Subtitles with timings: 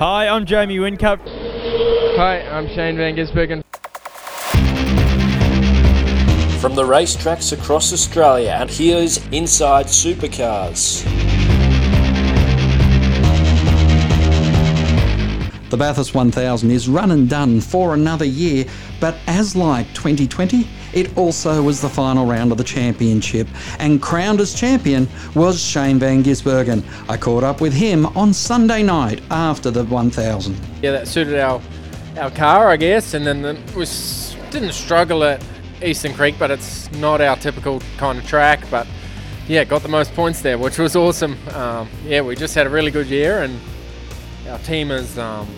[0.00, 1.20] Hi, I'm Jamie Whincup.
[2.16, 3.62] Hi, I'm Shane Van Gisbergen.
[6.58, 11.04] From the racetracks across Australia, and here's Inside Supercars.
[15.68, 18.64] The Bathurst 1000 is run and done for another year,
[19.00, 23.46] but as like 2020, it also was the final round of the championship,
[23.78, 26.84] and crowned as champion was Shane Van Gisbergen.
[27.08, 30.56] I caught up with him on Sunday night after the 1000.
[30.82, 31.60] Yeah, that suited our
[32.18, 33.86] our car, I guess, and then the, we
[34.50, 35.42] didn't struggle at
[35.82, 38.60] Eastern Creek, but it's not our typical kind of track.
[38.70, 38.86] But
[39.48, 41.36] yeah, got the most points there, which was awesome.
[41.54, 43.58] Um, yeah, we just had a really good year, and
[44.48, 45.48] our team is um,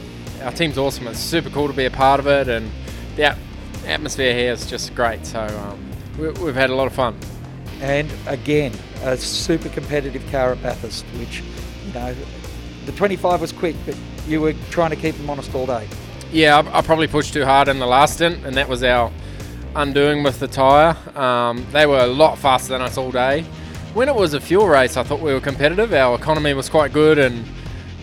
[0.43, 1.07] our team's awesome.
[1.09, 2.71] It's super cool to be a part of it, and
[3.19, 3.39] at-
[3.87, 5.27] atmosphere here is just great.
[5.27, 7.17] So um, we, we've had a lot of fun.
[7.81, 11.43] and again a super competitive car at Bathurst, which
[11.87, 12.15] you know
[12.87, 15.89] the 25 was quick, but you were trying to keep them honest all day.
[16.33, 19.11] Yeah, I, I probably pushed too hard in the last stint, and that was our
[19.75, 20.97] undoing with the tyre.
[21.19, 23.43] Um, they were a lot faster than us all day.
[23.95, 25.93] When it was a fuel race, I thought we were competitive.
[25.93, 27.45] Our economy was quite good, and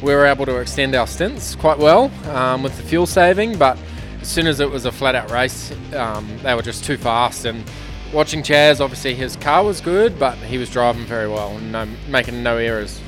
[0.01, 3.57] we were able to extend our stints quite well um, with the fuel saving.
[3.57, 3.77] But
[4.21, 7.45] as soon as it was a flat out race, um, they were just too fast.
[7.45, 7.63] And
[8.13, 11.87] watching Chaz, obviously his car was good, but he was driving very well and no,
[12.07, 13.01] making no errors.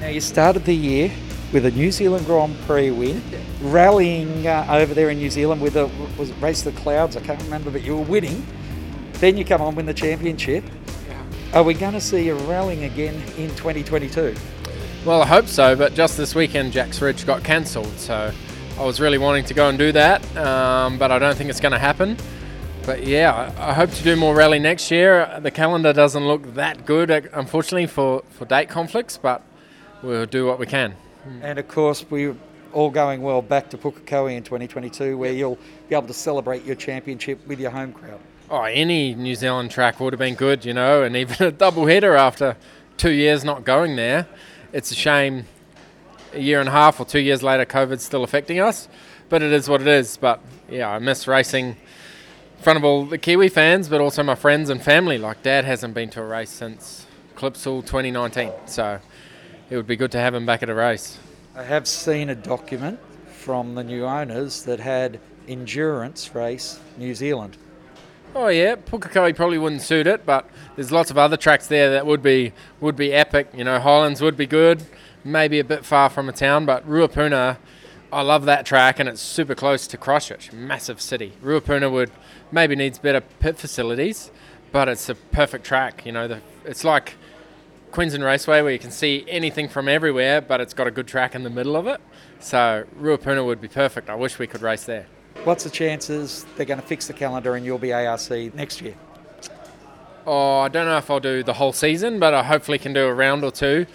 [0.00, 1.10] Now you started the year
[1.52, 3.22] with a New Zealand Grand Prix win,
[3.60, 5.86] rallying uh, over there in New Zealand with a
[6.18, 7.16] was it Race to the Clouds?
[7.16, 8.44] I can't remember, but you were winning.
[9.14, 10.64] Then you come on win the championship.
[11.54, 14.34] Are we going to see you rallying again in 2022?
[15.06, 18.32] Well, I hope so, but just this weekend, Jack's Ridge got cancelled, so
[18.78, 21.60] I was really wanting to go and do that, um, but I don't think it's
[21.60, 22.16] going to happen.
[22.84, 25.40] But yeah, I, I hope to do more rally next year.
[25.40, 29.42] The calendar doesn't look that good, uh, unfortunately, for, for date conflicts, but
[30.02, 30.94] we'll do what we can.
[31.40, 32.36] And of course, we're
[32.74, 35.58] all going well back to Pukekohe in 2022, where you'll
[35.88, 38.20] be able to celebrate your championship with your home crowd.
[38.50, 41.86] Oh, any New Zealand track would have been good, you know, and even a double
[41.86, 42.56] header after
[42.98, 44.26] two years not going there.
[44.74, 45.46] It's a shame
[46.32, 48.88] a year and a half or two years later, COVID's still affecting us,
[49.28, 50.16] but it is what it is.
[50.16, 51.76] But yeah, I miss racing in
[52.62, 55.18] front of all the Kiwi fans, but also my friends and family.
[55.18, 57.06] Like Dad hasn't been to a race since
[57.36, 58.98] Clipsal 2019, so
[59.70, 61.18] it would be good to have him back at a race.
[61.54, 67.56] I have seen a document from the new owners that had endurance race New Zealand.
[68.34, 72.04] Oh yeah, Pukekohe probably wouldn't suit it, but there's lots of other tracks there that
[72.04, 73.48] would be would be epic.
[73.54, 74.82] You know, Highlands would be good,
[75.26, 77.58] maybe a bit far from a town, but Ruapuna,
[78.12, 81.32] I love that track and it's super close to Christchurch, massive city.
[81.42, 82.10] Ruapuna would
[82.52, 84.30] maybe needs better pit facilities,
[84.72, 86.06] but it's a perfect track.
[86.06, 87.14] You know, the, it's like
[87.90, 91.34] Queensland Raceway where you can see anything from everywhere, but it's got a good track
[91.34, 92.00] in the middle of it.
[92.38, 94.08] So Ruapuna would be perfect.
[94.08, 95.06] I wish we could race there.
[95.44, 98.94] What's the chances they're going to fix the calendar and you'll be ARC next year?
[100.26, 103.06] Oh, I don't know if I'll do the whole season, but I hopefully can do
[103.06, 103.86] a round or two.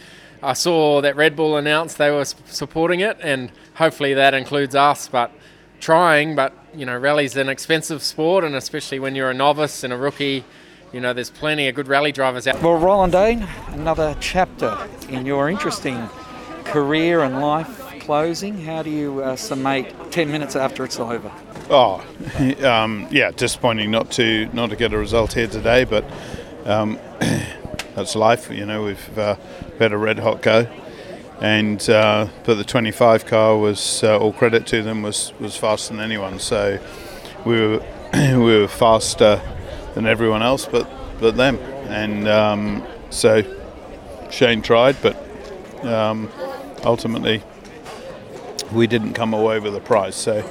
[0.43, 5.07] I saw that Red Bull announced they were supporting it, and hopefully that includes us.
[5.07, 5.31] But
[5.79, 9.93] trying, but you know, rally's an expensive sport, and especially when you're a novice and
[9.93, 10.43] a rookie,
[10.91, 12.61] you know, there's plenty of good rally drivers out.
[12.61, 14.77] Well, Roland Dane, another chapter
[15.09, 16.09] in your interesting
[16.65, 18.59] career and life closing.
[18.59, 21.31] How do you uh, summate 10 minutes after it's over?
[21.69, 22.03] Oh,
[22.63, 26.03] um, yeah, disappointing not to not to get a result here today, but
[26.65, 26.99] um,
[27.95, 28.49] that's life.
[28.49, 29.35] You know, we've uh,
[29.79, 30.67] had a red hot go,
[31.41, 35.93] and uh, but the 25 car was uh, all credit to them was was faster
[35.93, 36.39] than anyone.
[36.39, 36.79] So
[37.45, 39.41] we were we were faster
[39.93, 40.89] than everyone else, but
[41.19, 41.57] but them,
[41.87, 43.43] and um, so
[44.29, 45.15] Shane tried, but
[45.85, 46.29] um,
[46.83, 47.43] ultimately
[48.71, 50.15] we didn't come away with a prize.
[50.15, 50.49] So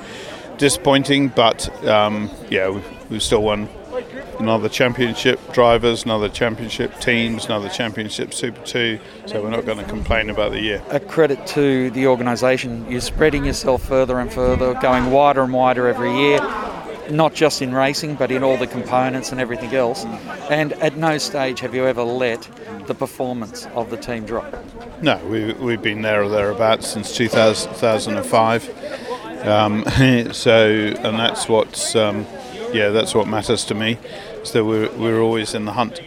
[0.59, 3.69] disappointing, but um, yeah, we've, we've still won
[4.39, 8.99] another championship drivers, another championship teams, another championship Super 2.
[9.27, 10.83] So we're not going to complain about the year.
[10.91, 12.91] A credit to the organisation.
[12.91, 16.41] You're spreading yourself further and further, going wider and wider every year,
[17.11, 20.05] not just in racing, but in all the components and everything else.
[20.51, 22.49] And at no stage have you ever let
[22.91, 24.53] the performance of the team drop.
[25.01, 29.47] No, we, we've been there or thereabouts since 2000, 2005.
[29.47, 29.85] Um,
[30.33, 32.27] so, and that's what's um,
[32.73, 33.99] yeah, that's what matters to me.
[34.45, 36.01] So we're, we're always in the hunt.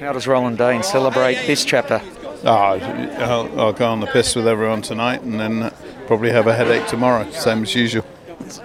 [0.00, 2.00] How does Roland Dane celebrate this chapter?
[2.44, 5.72] Oh, I'll, I'll go on the piss with everyone tonight, and then
[6.06, 8.04] probably have a headache tomorrow, same as usual.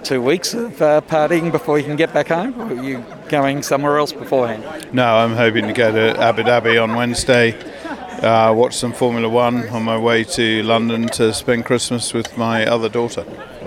[0.04, 3.62] Two weeks of uh, partying before you can get back home, or are you going
[3.62, 4.94] somewhere else beforehand?
[4.94, 7.52] No, I'm hoping to go to Abu Dhabi on Wednesday,
[8.22, 12.64] uh, watch some Formula One on my way to London to spend Christmas with my
[12.64, 13.24] other daughter.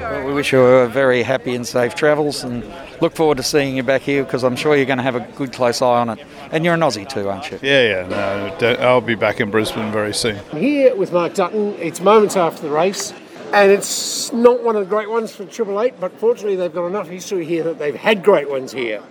[0.09, 2.63] Well, we wish you a very happy and safe travels and
[3.01, 5.27] look forward to seeing you back here because I'm sure you're going to have a
[5.35, 6.25] good close eye on it.
[6.51, 7.59] And you're an Aussie too, aren't you?
[7.61, 8.57] Yeah, yeah.
[8.61, 10.37] No, I'll be back in Brisbane very soon.
[10.51, 13.11] Here with Mark Dutton, it's moments after the race,
[13.51, 16.87] and it's not one of the great ones for Triple Eight, but fortunately they've got
[16.87, 19.03] enough history here that they've had great ones here.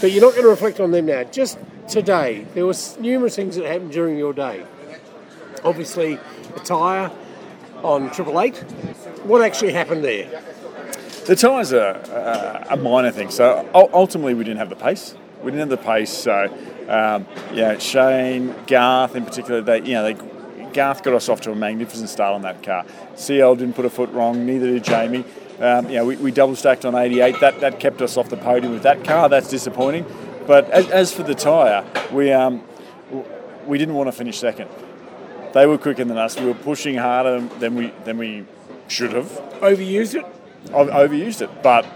[0.00, 1.24] But you're not going to reflect on them now.
[1.24, 1.58] Just
[1.88, 4.64] today, there were numerous things that happened during your day.
[5.64, 6.20] Obviously,
[6.54, 7.10] the tyre
[7.82, 8.62] on Triple Eight.
[9.24, 10.42] What actually happened there?
[11.26, 13.30] The tyres are uh, a minor thing.
[13.30, 15.14] So ultimately, we didn't have the pace.
[15.42, 16.10] We didn't have the pace.
[16.10, 16.44] So
[16.88, 20.14] um, yeah, Shane, Garth in particular, they you know they
[20.72, 22.86] Garth got us off to a magnificent start on that car.
[23.16, 24.46] CL didn't put a foot wrong.
[24.46, 25.24] Neither did Jamie.
[25.58, 27.40] Um, we, we double stacked on 88.
[27.40, 29.28] That that kept us off the podium with that car.
[29.28, 30.06] That's disappointing.
[30.46, 32.62] But as, as for the tyre, we um,
[33.66, 34.70] we didn't want to finish second.
[35.52, 36.38] They were quicker than us.
[36.38, 38.46] We were pushing harder than we than we
[38.88, 39.26] should have.
[39.60, 40.26] Overused it?
[40.74, 41.86] I've overused it, but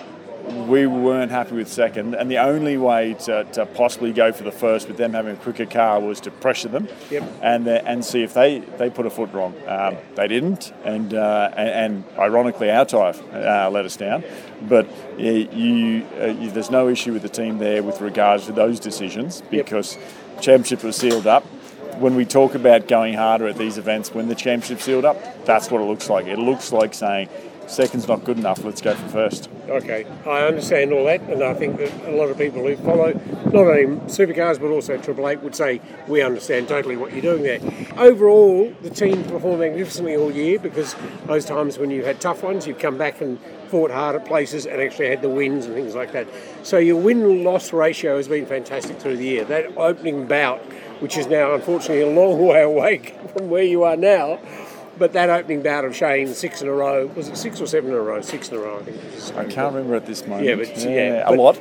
[0.68, 4.50] we weren't happy with second, and the only way to, to possibly go for the
[4.50, 7.22] first with them having a quicker car was to pressure them Yep.
[7.42, 9.54] and uh, and see if they, they put a foot wrong.
[9.68, 14.24] Um, they didn't, and, uh, and and ironically our tyre uh, let us down.
[14.62, 18.52] But yeah, you, uh, you there's no issue with the team there with regards to
[18.52, 19.96] those decisions because
[20.40, 21.44] championship was sealed up.
[22.02, 25.70] When we talk about going harder at these events, when the championship's sealed up, that's
[25.70, 26.26] what it looks like.
[26.26, 27.28] It looks like saying
[27.68, 28.64] second's not good enough.
[28.64, 29.48] Let's go for first.
[29.68, 33.12] Okay, I understand all that, and I think that a lot of people who follow
[33.44, 37.44] not only supercars but also Triple Eight would say we understand totally what you're doing
[37.44, 37.60] there.
[37.96, 40.96] Overall, the team performed magnificently all year because
[41.26, 43.38] those times when you had tough ones, you've come back and
[43.68, 46.26] fought hard at places and actually had the wins and things like that.
[46.64, 49.44] So your win-loss ratio has been fantastic through the year.
[49.44, 50.60] That opening bout,
[51.02, 52.98] which is now unfortunately a long way away
[53.36, 54.38] from where you are now.
[54.98, 57.90] But that opening bout of Shane, six in a row, was it six or seven
[57.90, 58.20] in a row?
[58.20, 58.96] Six in a row, I think.
[58.98, 59.30] it was.
[59.32, 60.46] I can't remember at this moment.
[60.46, 61.60] Yeah, but yeah, a but- lot.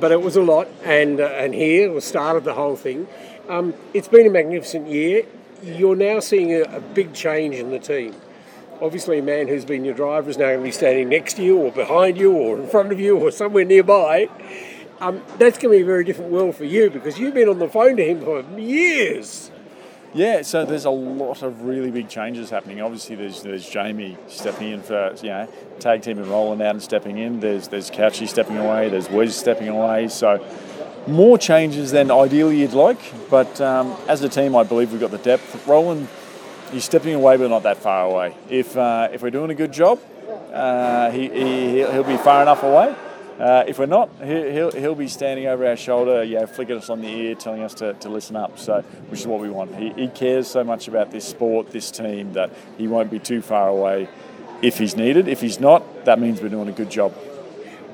[0.00, 3.08] But it was a lot, and uh, and here was started the whole thing.
[3.48, 5.24] Um, it's been a magnificent year.
[5.64, 8.14] You're now seeing a, a big change in the team.
[8.80, 11.42] Obviously, a man who's been your driver is now going to be standing next to
[11.42, 14.28] you, or behind you, or in front of you, or somewhere nearby.
[15.00, 17.58] Um, that's going to be a very different world for you because you've been on
[17.58, 19.50] the phone to him for years.
[20.12, 22.80] Yeah, so there's a lot of really big changes happening.
[22.80, 25.48] Obviously, there's there's Jamie stepping in for you know
[25.78, 27.38] tag team and rolling out and stepping in.
[27.38, 28.88] There's there's Couchy stepping away.
[28.88, 30.08] There's Wes stepping away.
[30.08, 30.44] So
[31.06, 32.98] more changes than ideally you'd like.
[33.30, 35.66] But um, as a team, I believe we've got the depth.
[35.66, 36.08] Roland,
[36.72, 38.34] he's stepping away, but not that far away.
[38.48, 40.00] If uh, if we're doing a good job,
[40.52, 42.96] uh, he, he he'll he'll be far enough away.
[43.40, 46.90] Uh, if we're not, he- he'll, he'll be standing over our shoulder, yeah, flicking us
[46.90, 48.58] on the ear, telling us to, to listen up.
[48.58, 49.74] So, which is what we want.
[49.76, 53.40] He, he cares so much about this sport, this team, that he won't be too
[53.40, 54.08] far away
[54.60, 55.26] if he's needed.
[55.26, 57.12] If he's not, that means we're doing a good job.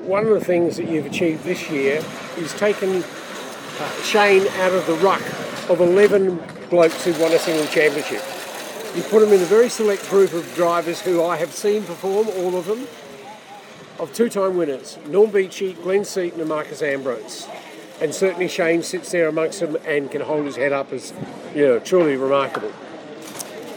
[0.01, 2.03] One of the things that you've achieved this year
[2.37, 5.21] is taken uh, Shane out of the ruck
[5.69, 8.21] of 11 blokes who won a single championship.
[8.95, 12.27] You put him in a very select group of drivers who I have seen perform,
[12.29, 12.87] all of them,
[13.99, 17.47] of two-time winners, Norm Beechey, Glenn Seton and Marcos Ambrose.
[17.99, 21.13] And certainly Shane sits there amongst them and can hold his head up as,
[21.55, 22.71] you know, truly remarkable.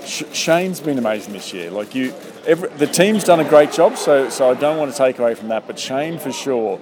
[0.04, 1.70] Sh- Shane's been amazing this year.
[1.70, 2.12] Like you,
[2.46, 3.96] every, the team's done a great job.
[3.96, 5.66] So, so I don't want to take away from that.
[5.66, 6.78] But Shane, for sure,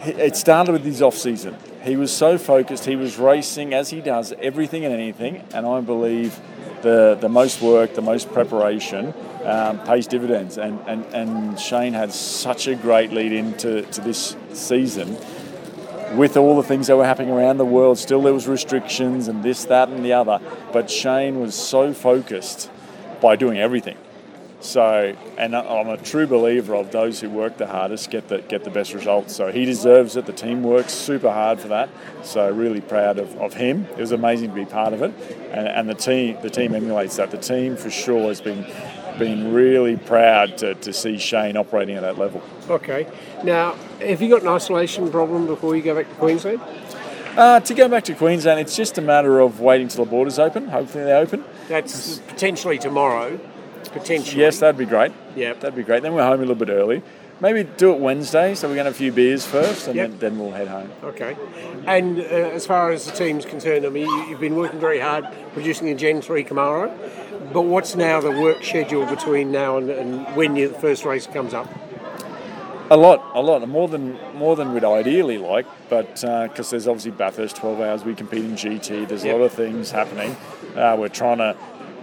[0.00, 1.56] he- it started with his off season.
[1.84, 2.86] He was so focused.
[2.86, 5.44] He was racing as he does everything and anything.
[5.54, 6.36] And I believe
[6.82, 9.14] the the most work, the most preparation,
[9.46, 10.58] um, pays dividends.
[10.58, 15.16] And, and and Shane had such a great lead into to this season
[16.14, 19.42] with all the things that were happening around the world, still there was restrictions and
[19.42, 20.40] this, that, and the other.
[20.72, 22.70] But Shane was so focused
[23.20, 23.96] by doing everything.
[24.60, 28.64] So, and I'm a true believer of those who work the hardest get the get
[28.64, 29.36] the best results.
[29.36, 30.26] So he deserves it.
[30.26, 31.90] The team works super hard for that.
[32.22, 33.84] So really proud of, of him.
[33.92, 35.12] It was amazing to be part of it,
[35.52, 37.30] and, and the team the team emulates that.
[37.30, 38.64] The team for sure has been
[39.18, 42.42] been really proud to, to see Shane operating at that level.
[42.68, 43.06] Okay.
[43.44, 46.60] Now, have you got an isolation problem before you go back to Queensland?
[47.36, 50.38] Uh, to go back to Queensland, it's just a matter of waiting till the borders
[50.38, 50.68] open.
[50.68, 51.44] Hopefully they open.
[51.68, 53.38] That's potentially tomorrow.
[53.92, 54.40] potentially.
[54.40, 55.12] Yes, that'd be great.
[55.34, 55.52] Yeah.
[55.54, 56.02] That'd be great.
[56.02, 57.02] Then we're home a little bit early.
[57.38, 60.08] Maybe do it Wednesday, so we're going to have a few beers first, and Yep.
[60.10, 60.90] then, then we'll head home.
[61.04, 61.36] Okay.
[61.86, 65.00] And uh, as far as the team's concerned, I mean, you- you've been working very
[65.00, 66.90] hard producing a Gen 3 Camaro,
[67.52, 71.52] but what's now the work schedule between now and, and when the first race comes
[71.52, 71.68] up?
[72.88, 77.10] A lot, a lot, more than more than we'd ideally like, but because there's obviously
[77.10, 79.04] Bathurst 12 hours, we compete in GT.
[79.08, 79.38] There's a Yep.
[79.38, 80.36] lot of things happening.
[80.76, 81.56] Uh, we're trying to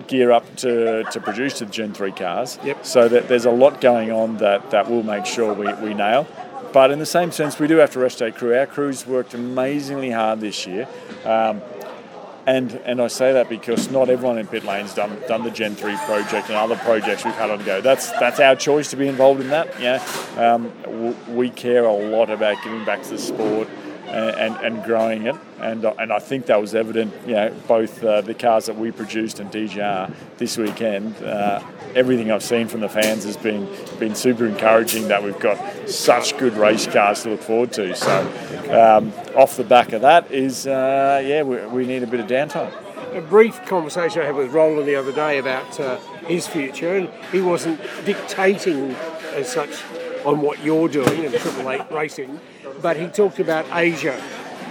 [0.07, 2.59] gear up to, to produce the Gen 3 cars.
[2.63, 2.85] Yep.
[2.85, 6.27] So that there's a lot going on that, that we'll make sure we, we nail.
[6.73, 8.57] But in the same sense, we do have to rest our crew.
[8.57, 10.87] Our crew's worked amazingly hard this year.
[11.23, 11.61] Um,
[12.45, 15.75] and and I say that because not everyone in pit lane's done done the Gen
[15.75, 17.79] 3 project and other projects we've had on go.
[17.79, 19.79] That's that's our choice to be involved in that.
[19.79, 20.03] Yeah,
[20.37, 20.73] um,
[21.33, 23.69] we care a lot about giving back to the sport
[24.13, 25.35] and, and, growing it.
[25.59, 27.13] And uh, and I think that was evident.
[27.25, 31.15] You know, both uh, the cars that we produced and DJR this weekend.
[31.23, 31.63] Uh,
[31.95, 33.67] everything I've seen from the fans has been
[33.99, 35.07] been super encouraging.
[35.07, 37.95] That we've got such good race cars to look forward to.
[37.95, 38.21] So
[38.71, 42.27] um, off the back of that is uh, yeah, we, we need a bit of
[42.27, 42.73] downtime.
[43.15, 47.09] A brief conversation I had with Roland the other day about uh, his future, and
[47.31, 48.91] he wasn't dictating
[49.33, 49.83] as such
[50.25, 52.39] on what you're doing in Triple Eight racing,
[52.83, 54.13] but he talked about Asia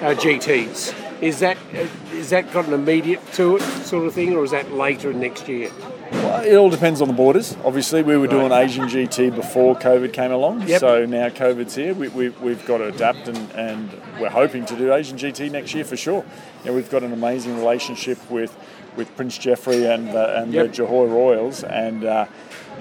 [0.02, 0.95] uh, GTs.
[1.23, 1.87] Is that uh,
[2.28, 5.71] that got an immediate to it sort of thing, or is that later next year?
[6.12, 7.57] Well, it all depends on the borders.
[7.64, 10.69] Obviously, we were doing Asian GT before COVID came along.
[10.69, 10.81] Yep.
[10.81, 11.95] So now COVID's here.
[11.95, 13.90] We, we, we've got to adapt, and, and
[14.21, 16.25] we're hoping to do Asian GT next year for sure.
[16.64, 18.57] You know, we've got an amazing relationship with,
[18.97, 20.73] with Prince Jefri and, uh, and Yep.
[20.73, 22.26] the Johor Royals, and uh,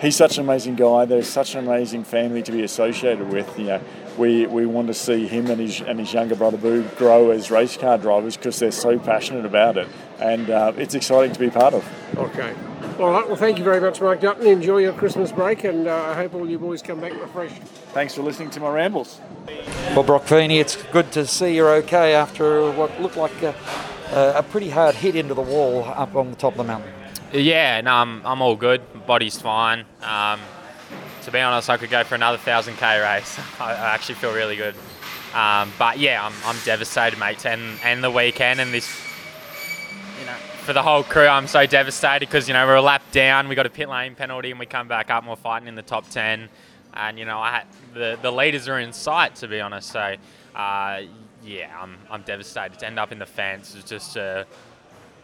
[0.01, 1.05] he's such an amazing guy.
[1.05, 3.57] There's such an amazing family to be associated with.
[3.57, 3.81] You know,
[4.17, 7.49] we, we want to see him and his and his younger brother Boo grow as
[7.49, 9.87] race car drivers because they're so passionate about it,
[10.19, 11.87] and uh, it's exciting to be part of.
[12.17, 12.53] Okay.
[12.99, 13.27] All right.
[13.27, 14.45] Well, thank you very much, Mike Dutton.
[14.45, 17.61] Enjoy your Christmas break, and uh, I hope all you boys come back refreshed.
[17.93, 19.19] Thanks for listening to my rambles.
[19.95, 23.55] Well, Broc Feeney, it's good to see you're okay after what looked like a,
[24.11, 26.91] a pretty hard hit into the wall up on the top of the mountain.
[27.33, 28.81] Yeah, no, I'm, I'm all good.
[29.05, 29.85] Body's fine.
[30.03, 30.39] Um,
[31.23, 33.39] to be honest, I could go for another 1,000k race.
[33.59, 34.75] I, I actually feel really good.
[35.33, 37.45] Um, but yeah, I'm, I'm devastated, mate.
[37.45, 39.10] And, and the weekend and this, you know,
[40.71, 43.55] for the whole crew, I'm so devastated because, you know, we're a lap down, we
[43.55, 45.81] got a pit lane penalty, and we come back up and we're fighting in the
[45.81, 46.47] top 10.
[46.93, 47.63] And, you know, I had,
[47.93, 49.89] the, the leaders are in sight, to be honest.
[49.89, 50.15] So,
[50.55, 51.01] uh,
[51.43, 52.79] yeah, I'm, I'm devastated.
[52.79, 54.45] To end up in the fence It's just a,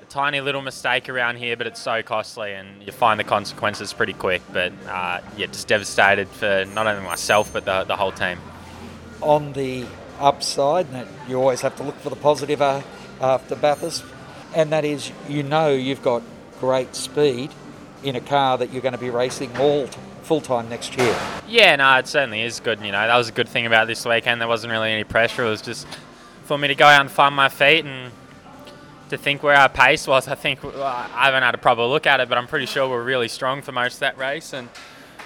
[0.01, 3.93] a tiny little mistake around here, but it's so costly, and you find the consequences
[3.93, 4.41] pretty quick.
[4.51, 8.37] But uh, yeah, just devastated for not only myself but the, the whole team.
[9.21, 9.85] On the
[10.19, 10.87] upside,
[11.29, 12.81] you always have to look for the positive uh,
[13.21, 14.03] after Bathurst,
[14.55, 16.23] and that is you know you've got
[16.59, 17.51] great speed
[18.03, 19.87] in a car that you're going to be racing all
[20.23, 21.15] full time next year.
[21.47, 22.79] Yeah, no, it certainly is good.
[22.81, 24.41] You know, that was a good thing about this weekend.
[24.41, 25.45] There wasn't really any pressure.
[25.45, 25.87] It was just
[26.43, 28.11] for me to go out and find my feet and
[29.09, 30.27] to think where our pace was.
[30.27, 32.89] I think well, I haven't had a proper look at it, but I'm pretty sure
[32.89, 34.69] we're really strong for most of that race and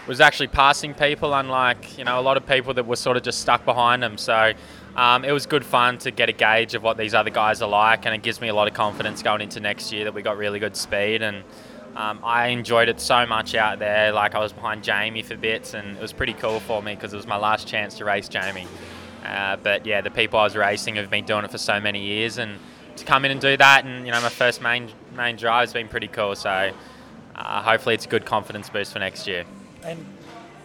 [0.08, 3.24] was actually passing people, unlike you know a lot of people that were sort of
[3.24, 4.18] just stuck behind them.
[4.18, 4.54] So.
[4.96, 7.70] Um, it was good fun to get a gauge of what these other guys are
[7.70, 10.22] like, and it gives me a lot of confidence going into next year that we
[10.22, 11.22] got really good speed.
[11.22, 11.44] And
[11.96, 14.12] um, I enjoyed it so much out there.
[14.12, 17.14] Like I was behind Jamie for bits, and it was pretty cool for me because
[17.14, 18.68] it was my last chance to race Jamie.
[19.26, 22.02] Uh, but yeah, the people I was racing have been doing it for so many
[22.02, 22.60] years, and
[22.98, 25.74] to come in and do that, and you know, my first main main drive has
[25.74, 26.36] been pretty cool.
[26.36, 26.72] So
[27.36, 29.46] uh, hopefully, it's a good confidence boost for next year.
[29.84, 30.06] And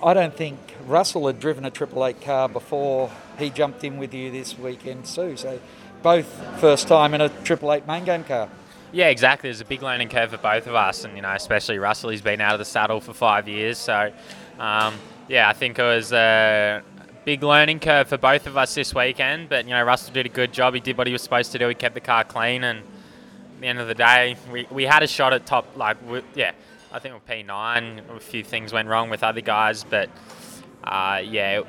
[0.02, 4.12] I don't think Russell had driven a Triple Eight car before he jumped in with
[4.12, 5.36] you this weekend, Sue.
[5.36, 5.58] So
[6.02, 6.26] both
[6.60, 8.48] first time in a Triple Eight main game car.
[8.92, 9.48] Yeah, exactly.
[9.48, 12.10] There's a big learning curve for both of us, and you know, especially Russell.
[12.10, 14.12] He's been out of the saddle for five years, so
[14.58, 14.94] um,
[15.28, 16.82] yeah, I think it was a
[17.24, 19.48] big learning curve for both of us this weekend.
[19.48, 20.74] But you know, Russell did a good job.
[20.74, 21.68] He did what he was supposed to do.
[21.68, 25.02] He kept the car clean, and at the end of the day, we, we had
[25.02, 25.76] a shot at top.
[25.76, 26.52] Like, we, yeah,
[26.92, 30.08] I think with P9, a few things went wrong with other guys, but
[30.84, 31.62] uh, yeah.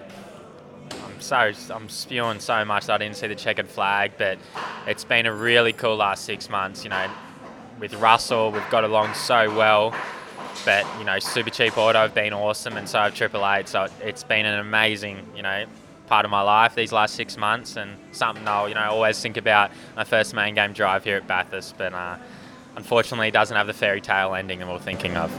[1.03, 4.37] I'm so I'm spewing so much that I didn't see the checkered flag, but
[4.85, 6.83] it's been a really cool last six months.
[6.83, 7.09] You know,
[7.79, 9.93] with Russell, we've got along so well.
[10.65, 13.67] But you know, Super Cheap Auto have been awesome, and so have Triple Eight.
[13.67, 15.65] So it's been an amazing, you know,
[16.07, 19.37] part of my life these last six months, and something I'll you know always think
[19.37, 21.77] about my first main game drive here at Bathurst.
[21.77, 22.17] But uh,
[22.77, 25.31] unfortunately, it doesn't have the fairy tale ending that we're thinking of.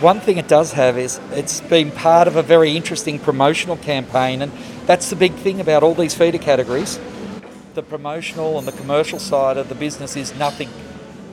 [0.00, 4.40] One thing it does have is it's been part of a very interesting promotional campaign,
[4.40, 4.52] and
[4.86, 7.00] that's the big thing about all these feeder categories.
[7.74, 10.70] The promotional and the commercial side of the business is nothing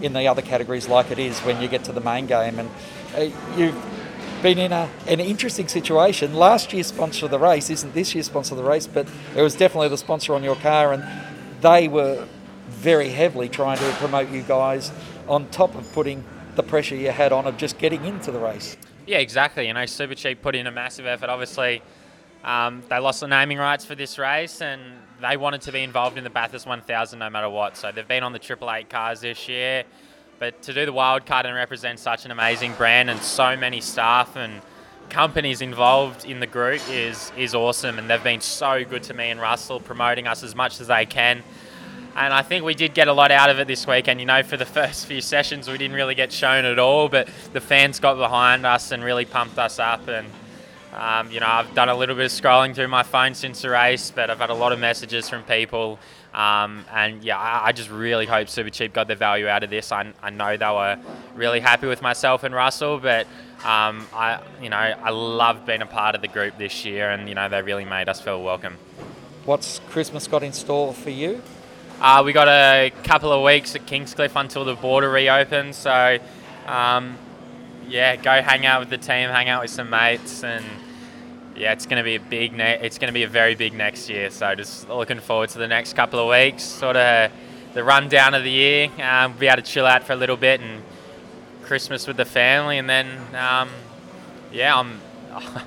[0.01, 2.69] in the other categories like it is when you get to the main game, and
[3.15, 3.79] uh, you've
[4.41, 6.33] been in a, an interesting situation.
[6.33, 9.43] Last year's sponsor of the race isn't this year's sponsor of the race, but it
[9.43, 11.03] was definitely the sponsor on your car, and
[11.61, 12.27] they were
[12.67, 14.91] very heavily trying to promote you guys
[15.27, 16.23] on top of putting
[16.55, 18.77] the pressure you had on of just getting into the race.
[19.05, 19.67] Yeah, exactly.
[19.67, 21.29] You know, Supercheap put in a massive effort.
[21.29, 21.81] Obviously,
[22.43, 24.81] um, they lost the naming rights for this race, and
[25.21, 27.77] they wanted to be involved in the Bathurst 1000 no matter what.
[27.77, 29.83] So they've been on the Triple Eight cars this year.
[30.37, 33.79] But to do the wild card and represent such an amazing brand and so many
[33.79, 34.61] staff and
[35.09, 37.99] companies involved in the group is is awesome.
[37.99, 41.05] And they've been so good to me and Russell, promoting us as much as they
[41.05, 41.41] can.
[42.15, 44.07] And I think we did get a lot out of it this week.
[44.07, 47.09] And you know, for the first few sessions, we didn't really get shown at all,
[47.09, 50.07] but the fans got behind us and really pumped us up.
[50.07, 50.27] And
[50.93, 53.69] um, you know, I've done a little bit of scrolling through my phone since the
[53.69, 55.99] race, but I've had a lot of messages from people.
[56.33, 59.93] Um, and yeah, I, I, just really hope Supercheap got the value out of this.
[59.93, 60.97] I, I know they were
[61.33, 63.25] really happy with myself and Russell, but
[63.63, 67.29] um, I, you know, I love being a part of the group this year, and
[67.29, 68.77] you know, they really made us feel welcome.
[69.45, 71.41] What's Christmas got in store for you?
[72.01, 76.19] Uh, we got a couple of weeks at Kingscliff until the border reopens, so
[76.67, 77.17] um,
[77.87, 80.65] yeah, go hang out with the team, hang out with some mates, and
[81.55, 82.51] yeah, it's going to be a big.
[82.51, 84.29] Ne- it's going to be a very big next year.
[84.29, 86.63] So just looking forward to the next couple of weeks.
[86.63, 87.31] Sort of
[87.73, 88.89] the rundown of the year.
[89.01, 90.83] Um, be able to chill out for a little bit and
[91.63, 93.69] Christmas with the family, and then um,
[94.51, 94.99] yeah, I'm.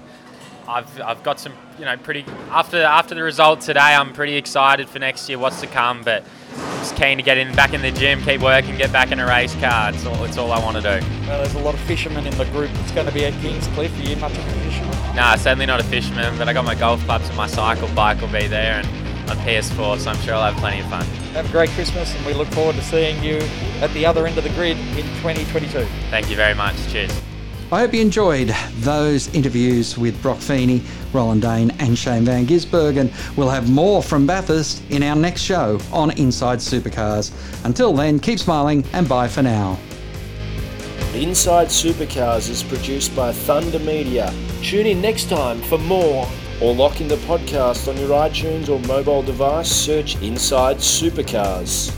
[0.69, 3.81] I've, I've got some you know pretty after after the result today.
[3.81, 6.03] I'm pretty excited for next year, what's to come.
[6.03, 6.25] But
[6.79, 9.27] just keen to get in back in the gym, keep working, get back in a
[9.27, 9.91] race car.
[9.91, 11.07] It's all, it's all I want to do.
[11.27, 13.97] Well, there's a lot of fishermen in the group It's going to be at Kingscliff.
[13.99, 15.17] Are you much of a fisherman?
[15.17, 18.21] Nah, certainly not a fisherman, but I got my golf clubs and my cycle bike
[18.21, 21.05] will be there and on PS4, so I'm sure I'll have plenty of fun.
[21.35, 23.39] Have a great Christmas, and we look forward to seeing you
[23.83, 25.85] at the other end of the grid in 2022.
[26.11, 26.77] Thank you very much.
[26.91, 27.13] Cheers.
[27.71, 30.81] I hope you enjoyed those interviews with Broc Feeney,
[31.13, 33.13] Roland Dane, and Shane Van Gisbergen.
[33.37, 37.31] We'll have more from Bathurst in our next show on Inside Supercars.
[37.67, 39.79] Until then, keep smiling and bye for now.
[41.13, 44.33] Inside Supercars is produced by Thunder Media.
[44.63, 46.27] Tune in next time for more,
[46.63, 49.71] or lock in the podcast on your iTunes or mobile device.
[49.71, 51.98] Search Inside Supercars.